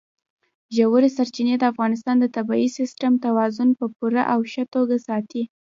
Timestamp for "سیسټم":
2.77-3.13